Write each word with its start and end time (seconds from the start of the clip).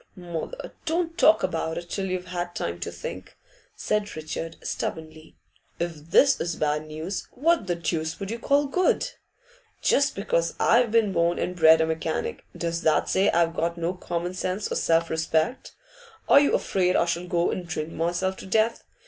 'Mother, 0.15 0.73
don't 0.87 1.15
talk 1.15 1.43
about 1.43 1.77
it 1.77 1.87
till 1.87 2.07
you've 2.07 2.25
had 2.25 2.55
time 2.55 2.79
to 2.79 2.91
think,' 2.91 3.37
said 3.75 4.15
Richard, 4.15 4.57
stubbornly. 4.63 5.35
'If 5.79 6.09
this 6.09 6.39
is 6.41 6.55
bad 6.55 6.87
news, 6.87 7.27
what 7.33 7.67
the 7.67 7.75
deuce 7.75 8.19
would 8.19 8.31
you 8.31 8.39
call 8.39 8.65
good? 8.65 9.11
Just 9.79 10.15
because 10.15 10.55
I've 10.59 10.89
been 10.89 11.13
born 11.13 11.37
and 11.37 11.55
bred 11.55 11.81
a 11.81 11.85
mechanic, 11.85 12.43
does 12.57 12.81
that 12.81 13.09
say 13.09 13.29
I've 13.29 13.53
got 13.55 13.77
no 13.77 13.93
common 13.93 14.33
sense 14.33 14.71
or 14.71 14.75
self 14.75 15.11
respect? 15.11 15.75
Are 16.27 16.39
you 16.39 16.55
afraid 16.55 16.95
I 16.95 17.05
shall 17.05 17.27
go 17.27 17.51
and 17.51 17.67
drink 17.67 17.91
myself 17.91 18.37
to 18.37 18.47
death? 18.47 18.83